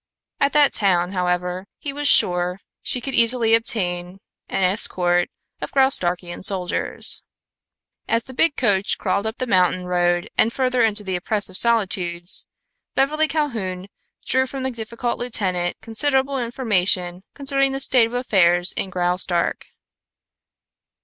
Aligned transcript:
At 0.39 0.53
that 0.53 0.73
town, 0.73 1.11
however, 1.11 1.67
he 1.77 1.93
was 1.93 2.07
sure 2.07 2.59
she 2.81 2.97
easily 3.01 3.51
could 3.51 3.57
obtain 3.57 4.19
an 4.49 4.63
escort 4.63 5.29
of 5.61 5.71
Graustarkian 5.71 6.41
soldiers. 6.43 7.21
As 8.07 8.23
the 8.23 8.33
big 8.33 8.55
coach 8.55 8.97
crawled 8.97 9.27
up 9.27 9.37
the 9.37 9.45
mountain 9.45 9.85
road 9.85 10.27
and 10.39 10.51
further 10.51 10.81
into 10.81 11.03
the 11.03 11.15
oppressive 11.15 11.55
solitudes, 11.55 12.47
Beverly 12.95 13.27
Calhoun 13.27 13.89
drew 14.25 14.47
from 14.47 14.63
the 14.63 14.71
difficult 14.71 15.19
lieutenant 15.19 15.77
considerable 15.81 16.39
information 16.39 17.21
concerning 17.35 17.71
the 17.71 17.79
state 17.79 18.07
of 18.07 18.15
affairs 18.15 18.71
in 18.71 18.89
Graustark. 18.89 19.67